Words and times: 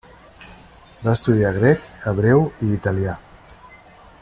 Va 1.07 1.13
estudiar 1.17 1.51
grec, 1.59 1.85
hebreu 2.13 2.43
i 2.69 2.71
italià. 2.79 3.17